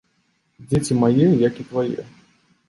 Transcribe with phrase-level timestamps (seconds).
[0.71, 2.01] Дзеці мае, як і твае.